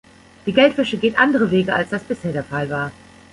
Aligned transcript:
Die 0.47 0.51
Geldwäsche 0.53 0.97
geht 0.97 1.19
andere 1.19 1.51
Wege, 1.51 1.75
als 1.75 1.89
das 1.91 2.03
bisher 2.03 2.31
der 2.31 2.43
Fall 2.43 2.71
war. 2.71 2.91